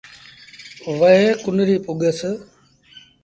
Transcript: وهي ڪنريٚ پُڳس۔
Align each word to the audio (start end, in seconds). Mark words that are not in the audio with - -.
وهي 0.99 1.29
ڪنريٚ 1.43 1.83
پُڳس۔ 1.85 2.19